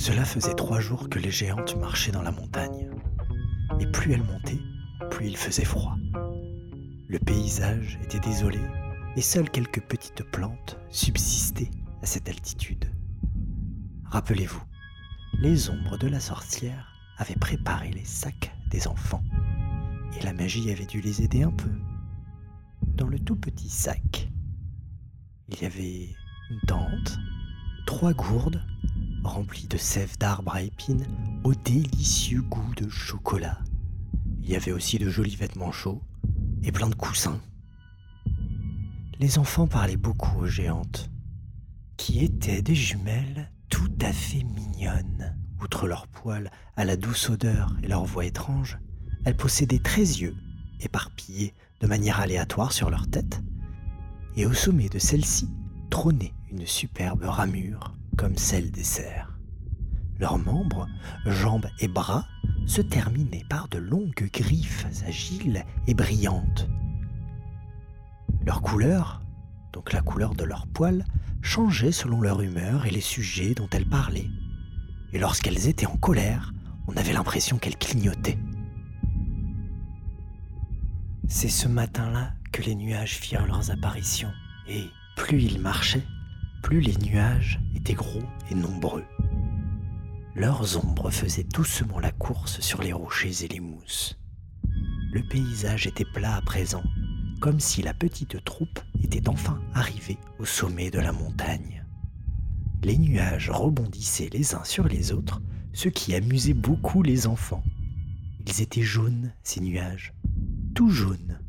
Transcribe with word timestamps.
Cela 0.00 0.24
faisait 0.24 0.54
trois 0.54 0.80
jours 0.80 1.10
que 1.10 1.18
les 1.18 1.30
géantes 1.30 1.76
marchaient 1.76 2.10
dans 2.10 2.22
la 2.22 2.32
montagne. 2.32 2.88
Et 3.80 3.86
plus 3.86 4.14
elles 4.14 4.24
montaient, 4.24 4.62
plus 5.10 5.26
il 5.26 5.36
faisait 5.36 5.66
froid. 5.66 5.94
Le 7.06 7.18
paysage 7.18 7.98
était 8.02 8.18
désolé 8.18 8.60
et 9.14 9.20
seules 9.20 9.50
quelques 9.50 9.82
petites 9.82 10.22
plantes 10.22 10.78
subsistaient 10.88 11.70
à 12.02 12.06
cette 12.06 12.30
altitude. 12.30 12.90
Rappelez-vous, 14.06 14.62
les 15.38 15.68
ombres 15.68 15.98
de 15.98 16.08
la 16.08 16.18
sorcière 16.18 16.88
avaient 17.18 17.34
préparé 17.34 17.90
les 17.90 18.06
sacs 18.06 18.56
des 18.70 18.88
enfants 18.88 19.22
et 20.18 20.24
la 20.24 20.32
magie 20.32 20.70
avait 20.70 20.86
dû 20.86 21.02
les 21.02 21.20
aider 21.20 21.42
un 21.42 21.52
peu. 21.52 21.72
Dans 22.86 23.06
le 23.06 23.18
tout 23.18 23.36
petit 23.36 23.68
sac, 23.68 24.30
il 25.48 25.60
y 25.60 25.66
avait 25.66 26.08
une 26.50 26.60
tente, 26.66 27.18
trois 27.84 28.14
gourdes 28.14 28.62
remplies 29.30 29.68
de 29.68 29.76
sève 29.76 30.18
d'arbres 30.18 30.54
à 30.54 30.62
épines 30.62 31.06
au 31.44 31.54
délicieux 31.54 32.42
goût 32.42 32.74
de 32.76 32.88
chocolat. 32.88 33.58
Il 34.42 34.50
y 34.50 34.56
avait 34.56 34.72
aussi 34.72 34.98
de 34.98 35.08
jolis 35.08 35.36
vêtements 35.36 35.72
chauds 35.72 36.02
et 36.62 36.72
plein 36.72 36.88
de 36.88 36.94
coussins. 36.94 37.40
Les 39.18 39.38
enfants 39.38 39.66
parlaient 39.66 39.96
beaucoup 39.96 40.40
aux 40.40 40.46
géantes, 40.46 41.10
qui 41.96 42.24
étaient 42.24 42.62
des 42.62 42.74
jumelles 42.74 43.52
tout 43.68 43.92
à 44.00 44.12
fait 44.12 44.42
mignonnes. 44.42 45.36
Outre 45.62 45.86
leurs 45.86 46.08
poils 46.08 46.50
à 46.76 46.84
la 46.84 46.96
douce 46.96 47.28
odeur 47.28 47.76
et 47.82 47.88
leur 47.88 48.04
voix 48.04 48.24
étrange, 48.24 48.78
elles 49.24 49.36
possédaient 49.36 49.78
treize 49.78 50.18
yeux, 50.20 50.36
éparpillés 50.80 51.54
de 51.80 51.86
manière 51.86 52.20
aléatoire 52.20 52.72
sur 52.72 52.90
leur 52.90 53.08
tête, 53.08 53.42
et 54.36 54.46
au 54.46 54.54
sommet 54.54 54.88
de 54.88 54.98
celle-ci 54.98 55.48
trônait 55.90 56.32
une 56.50 56.66
superbe 56.66 57.24
ramure 57.24 57.94
comme 58.16 58.36
celle 58.36 58.70
des 58.70 58.84
cerfs. 58.84 59.38
Leurs 60.18 60.38
membres, 60.38 60.86
jambes 61.24 61.68
et 61.78 61.88
bras 61.88 62.26
se 62.66 62.82
terminaient 62.82 63.46
par 63.48 63.68
de 63.68 63.78
longues 63.78 64.28
griffes 64.32 64.86
agiles 65.06 65.64
et 65.86 65.94
brillantes. 65.94 66.68
Leur 68.44 68.60
couleur, 68.62 69.22
donc 69.72 69.92
la 69.92 70.02
couleur 70.02 70.34
de 70.34 70.44
leurs 70.44 70.66
poils, 70.66 71.04
changeait 71.40 71.92
selon 71.92 72.20
leur 72.20 72.42
humeur 72.42 72.84
et 72.86 72.90
les 72.90 73.00
sujets 73.00 73.54
dont 73.54 73.68
elles 73.72 73.88
parlaient. 73.88 74.30
Et 75.12 75.18
lorsqu'elles 75.18 75.68
étaient 75.68 75.86
en 75.86 75.96
colère, 75.96 76.52
on 76.86 76.96
avait 76.96 77.12
l'impression 77.12 77.58
qu'elles 77.58 77.78
clignotaient. 77.78 78.38
C'est 81.28 81.48
ce 81.48 81.68
matin-là 81.68 82.34
que 82.52 82.62
les 82.62 82.74
nuages 82.74 83.16
firent 83.16 83.46
leurs 83.46 83.70
apparitions, 83.70 84.32
et 84.68 84.84
plus 85.16 85.42
ils 85.42 85.60
marchaient, 85.60 86.04
plus 86.62 86.80
les 86.80 86.96
nuages 86.96 87.60
étaient 87.74 87.94
gros 87.94 88.22
et 88.50 88.54
nombreux. 88.54 89.04
Leurs 90.34 90.76
ombres 90.82 91.10
faisaient 91.10 91.44
doucement 91.44 91.98
la 91.98 92.12
course 92.12 92.60
sur 92.60 92.82
les 92.82 92.92
rochers 92.92 93.44
et 93.44 93.48
les 93.48 93.60
mousses. 93.60 94.18
Le 95.12 95.22
paysage 95.28 95.86
était 95.86 96.04
plat 96.04 96.36
à 96.36 96.42
présent, 96.42 96.84
comme 97.40 97.58
si 97.58 97.82
la 97.82 97.94
petite 97.94 98.44
troupe 98.44 98.80
était 99.02 99.28
enfin 99.28 99.60
arrivée 99.74 100.18
au 100.38 100.44
sommet 100.44 100.90
de 100.90 101.00
la 101.00 101.12
montagne. 101.12 101.84
Les 102.82 102.96
nuages 102.96 103.50
rebondissaient 103.50 104.30
les 104.32 104.54
uns 104.54 104.64
sur 104.64 104.86
les 104.86 105.12
autres, 105.12 105.42
ce 105.72 105.88
qui 105.88 106.14
amusait 106.14 106.54
beaucoup 106.54 107.02
les 107.02 107.26
enfants. 107.26 107.64
Ils 108.46 108.62
étaient 108.62 108.82
jaunes, 108.82 109.32
ces 109.42 109.60
nuages, 109.60 110.14
tout 110.74 110.90
jaunes. 110.90 111.40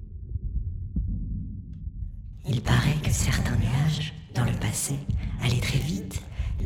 Il 2.48 2.62
paraît 2.62 3.00
que 3.04 3.12
certains 3.12 3.56
nuages, 3.56 4.14
dans 4.34 4.46
le 4.46 4.54
passé, 4.54 4.96
allaient 5.42 5.60
très 5.60 5.80
vite 5.80 6.22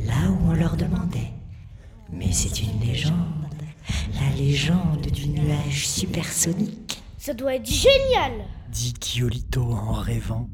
là 0.05 0.29
où 0.29 0.49
on 0.49 0.53
leur 0.53 0.77
demandait. 0.77 1.31
Mais 2.11 2.31
c'est 2.31 2.61
une 2.61 2.79
légende, 2.79 3.45
la 4.13 4.35
légende 4.35 5.07
du 5.07 5.29
nuage 5.29 5.87
supersonique. 5.87 7.01
Ça 7.17 7.33
doit 7.33 7.55
être 7.55 7.65
génial 7.65 8.45
dit 8.75 8.93
Giolito 8.99 9.63
en 9.63 9.93
rêvant. 9.93 10.49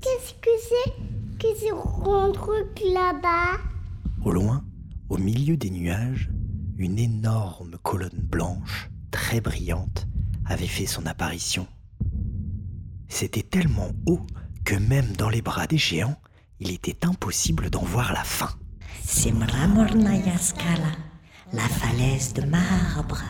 Qu'est-ce 0.00 0.32
que 0.32 0.50
c'est 0.66 0.92
que 1.38 1.58
ce 1.58 1.74
rond 1.74 2.32
truc 2.32 2.80
là-bas? 2.82 3.58
Au 4.24 4.30
loin, 4.32 4.64
au 5.10 5.18
milieu 5.18 5.58
des 5.58 5.68
nuages, 5.68 6.30
une 6.78 6.98
énorme 6.98 7.76
colonne 7.82 8.22
blanche, 8.22 8.90
très 9.10 9.42
brillante, 9.42 10.08
avait 10.46 10.66
fait 10.66 10.86
son 10.86 11.04
apparition. 11.04 11.66
C'était 13.08 13.42
tellement 13.42 13.90
haut 14.06 14.26
que 14.64 14.76
même 14.76 15.14
dans 15.18 15.28
les 15.28 15.42
bras 15.42 15.66
des 15.66 15.76
géants, 15.76 16.16
il 16.60 16.70
était 16.72 17.04
impossible 17.06 17.70
d'en 17.70 17.82
voir 17.82 18.12
la 18.12 18.24
fin. 18.24 18.50
C'est 19.04 19.32
Mramornaya 19.32 20.38
Scala, 20.38 20.92
la 21.52 21.68
falaise 21.68 22.32
de 22.34 22.42
marbre. 22.42 23.22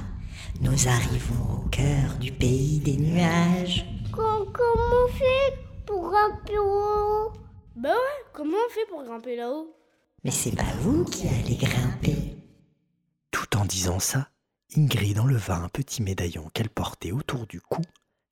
Nous 0.60 0.88
arrivons 0.88 1.54
au 1.64 1.68
cœur 1.70 2.16
du 2.18 2.32
pays 2.32 2.80
des 2.80 2.96
nuages. 2.96 3.86
Com- 4.12 4.52
Comment 4.52 5.04
on 5.06 5.12
fait 5.12 5.58
pour 5.86 6.10
grimper 6.10 6.58
haut? 6.58 7.32
Bah 7.76 7.88
ouais, 7.90 8.24
comment 8.34 8.56
on 8.68 8.70
fait 8.72 8.86
pour 8.88 9.02
grimper 9.04 9.36
là-haut? 9.36 9.74
Mais 10.24 10.30
c'est 10.30 10.54
pas 10.54 10.74
vous 10.82 11.04
qui 11.04 11.26
allez 11.28 11.56
grimper. 11.56 12.36
Tout 13.30 13.56
en 13.56 13.64
disant 13.64 14.00
ça, 14.00 14.28
Ingrid 14.76 15.18
enleva 15.18 15.56
un 15.56 15.68
petit 15.68 16.02
médaillon 16.02 16.50
qu'elle 16.52 16.68
portait 16.68 17.12
autour 17.12 17.46
du 17.46 17.60
cou, 17.60 17.80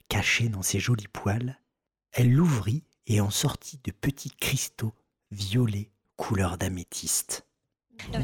caché 0.09 0.49
dans 0.51 0.63
ses 0.63 0.81
jolis 0.81 1.09
poils. 1.09 1.59
Elle 2.13 2.33
l'ouvrit 2.33 2.85
et 3.09 3.21
en 3.21 3.31
sortit 3.31 3.81
de 3.85 3.91
petits 3.91 4.31
cristaux 4.31 4.93
violets 5.31 5.91
couleur 6.17 6.59
d'améthyste. 6.59 7.45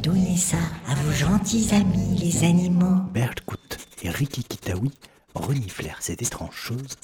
Donnez 0.03 0.37
ça 0.37 0.59
à 0.87 0.95
vos 0.95 1.13
gentils 1.13 1.75
amis, 1.75 2.17
les 2.19 2.45
animaux. 2.45 3.03
Berkut 3.13 3.79
et 4.03 4.11
Rikikitawi 4.11 4.93
reniflèrent 5.35 6.03
cette 6.03 6.23
étrange 6.23 6.55
chose 6.55 6.97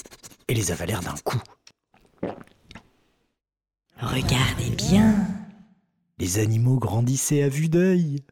et 0.48 0.54
les 0.54 0.70
avalèrent 0.70 1.02
d'un 1.02 1.16
coup. 1.24 1.41
Regardez 3.98 4.70
bien. 4.70 5.26
Les 6.18 6.38
animaux 6.38 6.78
grandissaient 6.78 7.42
à 7.42 7.48
vue 7.48 7.68
d'œil. 7.68 8.24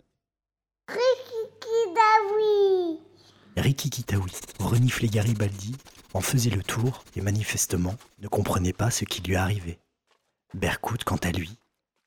Rikikitawi 3.61 4.33
reniflait 4.61 5.09
Garibaldi, 5.09 5.77
en 6.15 6.21
faisait 6.21 6.51
le 6.51 6.63
tour 6.63 7.05
et 7.17 7.21
manifestement 7.21 7.97
ne 8.21 8.29
comprenait 8.29 8.73
pas 8.73 8.91
ce 8.91 9.05
qui 9.05 9.23
lui 9.23 9.37
arrivait. 9.37 9.81
Berkut, 10.55 11.05
quant 11.05 11.17
à 11.17 11.31
lui, 11.31 11.59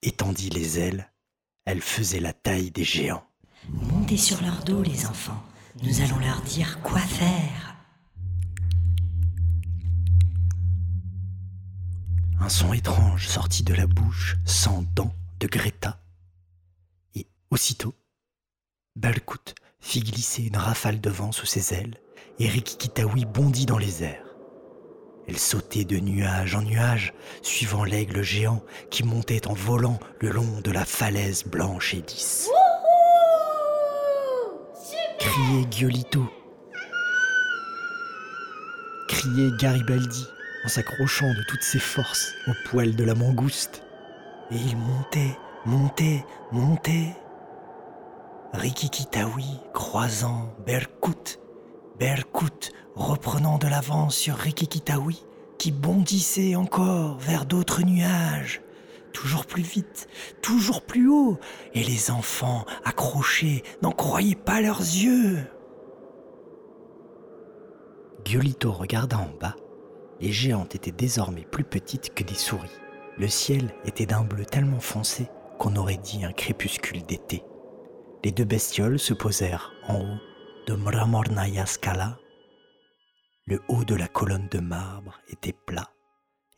étendit 0.01 0.49
les 0.49 0.79
ailes. 0.79 1.11
Elle 1.65 1.81
faisait 1.81 2.19
la 2.19 2.33
taille 2.33 2.71
des 2.71 2.83
géants. 2.83 3.25
Montez 3.69 4.17
sur 4.17 4.41
leur 4.41 4.63
dos, 4.63 4.81
les 4.81 5.05
enfants. 5.05 5.43
Nous 5.83 6.01
allons 6.01 6.19
leur 6.19 6.41
dire 6.41 6.81
quoi 6.81 6.99
faire. 6.99 7.75
Un 12.39 12.49
son 12.49 12.73
étrange 12.73 13.27
sortit 13.27 13.63
de 13.63 13.75
la 13.75 13.85
bouche 13.85 14.37
sans 14.45 14.83
dents 14.95 15.13
de 15.39 15.47
Greta. 15.47 16.01
Et 17.13 17.27
aussitôt, 17.51 17.93
Balkout 18.95 19.53
fit 19.91 19.99
glisser 19.99 20.43
une 20.43 20.55
rafale 20.55 21.01
de 21.01 21.09
vent 21.09 21.33
sous 21.33 21.45
ses 21.45 21.73
ailes 21.73 21.97
et 22.39 22.47
Rikikitawi 22.47 23.25
bondit 23.25 23.65
dans 23.65 23.77
les 23.77 24.03
airs. 24.03 24.37
Elle 25.27 25.37
sautait 25.37 25.83
de 25.83 25.97
nuage 25.97 26.55
en 26.55 26.61
nuage, 26.61 27.13
suivant 27.41 27.83
l'aigle 27.83 28.21
géant 28.21 28.63
qui 28.89 29.03
montait 29.03 29.47
en 29.47 29.53
volant 29.53 29.99
le 30.21 30.29
long 30.29 30.61
de 30.63 30.71
la 30.71 30.85
falaise 30.85 31.43
blanche 31.43 31.93
et 31.93 32.03
lisse. 32.07 32.49
Criait 35.19 35.67
Giolito. 35.69 36.25
Criait 39.09 39.51
Garibaldi 39.59 40.25
en 40.63 40.69
s'accrochant 40.69 41.33
de 41.33 41.43
toutes 41.49 41.63
ses 41.63 41.79
forces 41.79 42.31
au 42.47 42.51
poil 42.69 42.95
de 42.95 43.03
la 43.03 43.13
mangouste. 43.13 43.83
Et 44.51 44.55
il 44.55 44.77
montait, 44.77 45.37
montait, 45.65 46.23
montait. 46.53 47.13
Rikikitawi 48.53 49.45
croisant 49.73 50.53
Berkut, 50.65 51.39
Berkut 51.97 52.73
reprenant 52.95 53.57
de 53.57 53.67
l'avance 53.67 54.15
sur 54.15 54.35
Rikikitawi 54.35 55.23
qui 55.57 55.71
bondissait 55.71 56.55
encore 56.55 57.17
vers 57.17 57.45
d'autres 57.45 57.81
nuages, 57.83 58.61
toujours 59.13 59.45
plus 59.45 59.63
vite, 59.63 60.09
toujours 60.41 60.81
plus 60.81 61.07
haut, 61.07 61.39
et 61.73 61.83
les 61.83 62.11
enfants 62.11 62.65
accrochés 62.83 63.63
n'en 63.81 63.91
croyaient 63.91 64.35
pas 64.35 64.59
leurs 64.59 64.81
yeux. 64.81 65.37
Giolito 68.25 68.71
regarda 68.71 69.17
en 69.17 69.29
bas. 69.39 69.55
Les 70.19 70.31
géantes 70.31 70.75
étaient 70.75 70.91
désormais 70.91 71.45
plus 71.49 71.63
petites 71.63 72.13
que 72.13 72.23
des 72.23 72.35
souris. 72.35 72.69
Le 73.17 73.27
ciel 73.27 73.73
était 73.85 74.05
d'un 74.05 74.23
bleu 74.23 74.45
tellement 74.45 74.79
foncé 74.79 75.29
qu'on 75.57 75.75
aurait 75.75 75.97
dit 75.97 76.25
un 76.25 76.33
crépuscule 76.33 77.03
d'été 77.03 77.43
les 78.23 78.31
deux 78.31 78.45
bestioles 78.45 78.99
se 78.99 79.13
posèrent 79.13 79.73
en 79.87 80.01
haut 80.01 80.19
de 80.67 80.73
Mramornaya 80.73 81.65
Skala. 81.65 82.19
Le 83.45 83.61
haut 83.67 83.83
de 83.83 83.95
la 83.95 84.07
colonne 84.07 84.47
de 84.49 84.59
marbre 84.59 85.19
était 85.29 85.55
plat 85.65 85.89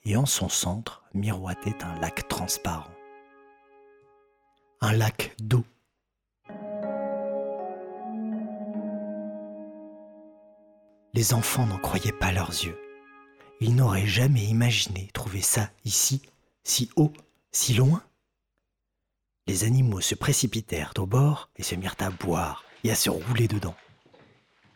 et 0.03 0.17
en 0.17 0.25
son 0.25 0.49
centre 0.49 1.03
miroitait 1.13 1.83
un 1.83 1.99
lac 1.99 2.27
transparent. 2.27 2.91
Un 4.81 4.91
lac 4.93 5.33
d'eau. 5.39 5.63
Les 11.13 11.33
enfants 11.33 11.65
n'en 11.65 11.77
croyaient 11.77 12.11
pas 12.11 12.33
leurs 12.33 12.49
yeux. 12.49 12.77
Ils 13.61 13.75
n'auraient 13.75 14.07
jamais 14.07 14.43
imaginé 14.43 15.09
trouver 15.13 15.41
ça 15.41 15.69
ici, 15.85 16.21
si 16.63 16.89
haut, 16.97 17.13
si 17.51 17.75
loin. 17.75 18.03
Les 19.45 19.65
animaux 19.65 19.99
se 19.99 20.15
précipitèrent 20.15 20.93
au 20.97 21.05
bord 21.05 21.49
et 21.57 21.63
se 21.63 21.75
mirent 21.75 21.97
à 21.99 22.09
boire 22.09 22.63
et 22.85 22.91
à 22.91 22.95
se 22.95 23.09
rouler 23.09 23.49
dedans. 23.49 23.75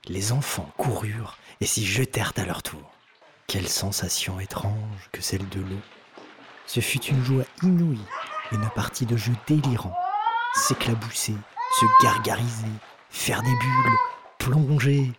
Les 0.05 0.33
enfants 0.33 0.69
coururent 0.77 1.37
et 1.61 1.65
s'y 1.65 1.85
jetèrent 1.85 2.33
à 2.35 2.43
leur 2.43 2.61
tour. 2.63 2.91
Quelle 3.47 3.69
sensation 3.69 4.41
étrange 4.41 5.09
que 5.13 5.21
celle 5.21 5.47
de 5.49 5.61
l'eau. 5.61 5.79
Ce 6.65 6.81
fut 6.81 7.01
une 7.05 7.23
joie 7.23 7.45
inouïe, 7.63 8.03
une 8.51 8.69
partie 8.75 9.05
de 9.05 9.15
jeu 9.15 9.31
délirant. 9.47 9.95
S'éclabousser, 10.53 11.35
se 11.79 11.85
gargariser, 12.03 12.67
faire 13.09 13.41
des 13.43 13.55
bulles, 13.55 13.97
plonger. 14.37 15.13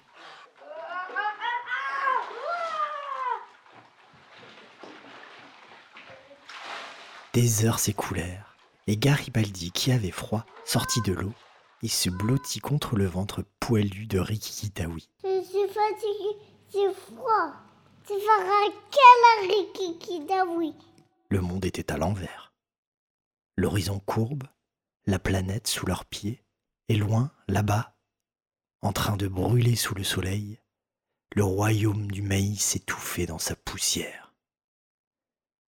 Des 7.33 7.65
heures 7.65 7.79
s'écoulèrent, 7.79 8.48
et 8.88 8.96
Garibaldi, 8.96 9.70
qui 9.70 9.93
avait 9.93 10.11
froid, 10.11 10.46
sortit 10.64 11.02
de 11.02 11.12
l'eau 11.12 11.35
et 11.82 11.88
se 11.88 12.08
blottit 12.08 12.58
contre 12.58 12.96
le 12.96 13.05
ventre 13.05 13.44
poilu 13.61 14.06
de 14.06 14.19
Rikikitawi. 14.19 15.11
Je 15.23 15.43
suis 15.44 15.69
fatiguée, 15.69 16.38
c'est 16.70 16.93
froid. 16.94 17.52
C'est 18.06 18.19
fera 18.19 18.73
quelle 18.90 19.50
Rikikitawi 19.50 20.75
Le 21.29 21.40
monde 21.43 21.67
était 21.67 21.93
à 21.93 21.99
l'envers. 21.99 22.55
L'horizon 23.56 24.00
courbe, 24.00 24.44
la 25.05 25.19
planète 25.19 25.67
sous 25.67 25.84
leurs 25.84 26.06
pieds, 26.06 26.43
et 26.88 26.96
loin, 26.96 27.31
là-bas, 27.46 27.94
en 28.81 28.94
train 28.94 29.19
de 29.19 29.29
brûler 29.29 29.76
sous 29.76 29.94
le 29.94 30.05
soleil, 30.05 30.58
le 31.34 31.44
royaume 31.44 32.11
du 32.11 32.23
maïs 32.23 32.75
étouffé 32.75 33.26
dans 33.26 33.38
sa 33.38 33.55
poussière. 33.55 34.32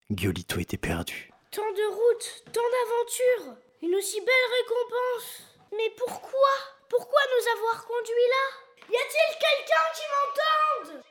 Giolito 0.09 0.61
était 0.61 0.77
perdu. 0.77 1.33
Tant 1.51 1.73
de 1.73 1.87
routes, 1.95 2.45
tant 2.53 2.61
d'aventures, 2.61 3.57
une 3.81 3.95
aussi 3.95 4.21
belle 4.21 4.51
récompense. 4.61 5.43
Mais 5.73 5.91
pourquoi 5.97 6.55
Pourquoi 6.91 7.21
nous 7.31 7.49
avoir 7.57 7.87
conduits 7.87 8.31
là? 8.31 8.45
Y 8.91 8.97
a-t-il 8.97 9.39
quelqu'un 9.39 9.87
qui 9.95 10.05
m'entende? 10.13 11.03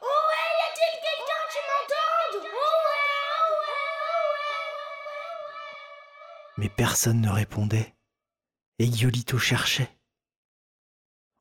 Oh 0.00 0.20
ouais, 0.28 0.48
y 0.56 0.62
a-t-il 0.70 0.94
quelqu'un 1.02 1.44
qui 1.52 1.60
m'entende? 1.68 2.50
Oh 2.50 2.70
ouais, 2.86 3.12
oh 3.40 3.52
ouais, 3.60 3.90
oh 4.10 4.32
ouais. 4.32 4.64
Mais 6.56 6.70
personne 6.70 7.20
ne 7.20 7.30
répondait, 7.30 7.94
et 8.78 8.90
Giolito 8.90 9.38
cherchait. 9.38 9.90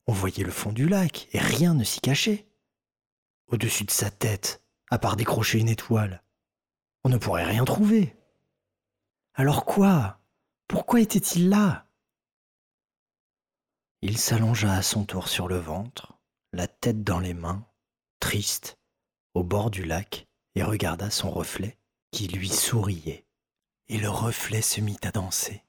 On 0.07 0.13
voyait 0.13 0.43
le 0.43 0.51
fond 0.51 0.73
du 0.73 0.89
lac, 0.89 1.29
et 1.31 1.39
rien 1.39 1.73
ne 1.73 1.85
s'y 1.85 2.01
cachait. 2.01 2.45
Au-dessus 3.47 3.85
de 3.85 3.91
sa 3.91 4.11
tête, 4.11 4.61
à 4.91 4.99
part 4.99 5.15
décrocher 5.15 5.59
une 5.59 5.69
étoile, 5.69 6.23
on 7.05 7.09
ne 7.09 7.17
pourrait 7.17 7.45
rien 7.45 7.63
trouver. 7.65 8.15
Alors 9.35 9.63
quoi? 9.63 10.19
Pourquoi 10.67 11.01
était-il 11.01 11.49
là? 11.49 11.85
Il 14.01 14.17
s'allongea 14.17 14.73
à 14.73 14.81
son 14.81 15.05
tour 15.05 15.27
sur 15.27 15.47
le 15.47 15.57
ventre, 15.57 16.17
la 16.51 16.67
tête 16.67 17.03
dans 17.03 17.19
les 17.19 17.35
mains, 17.35 17.63
triste, 18.19 18.79
au 19.35 19.43
bord 19.43 19.69
du 19.69 19.85
lac, 19.85 20.27
et 20.55 20.63
regarda 20.63 21.11
son 21.11 21.29
reflet 21.29 21.77
qui 22.09 22.27
lui 22.27 22.49
souriait. 22.49 23.27
Et 23.87 23.99
le 23.99 24.09
reflet 24.09 24.63
se 24.63 24.81
mit 24.81 24.97
à 25.03 25.11
danser. 25.11 25.63